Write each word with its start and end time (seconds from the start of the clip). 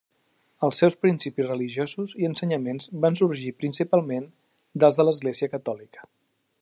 Els 0.67 0.79
seus 0.83 0.95
principis 1.05 1.47
religiosos 1.49 2.15
i 2.23 2.27
ensenyaments 2.29 2.89
van 3.03 3.19
sorgir 3.21 3.53
principalment 3.61 4.27
dels 4.85 4.99
de 5.03 5.07
l'Església 5.11 5.53
Catòlica. 5.59 6.09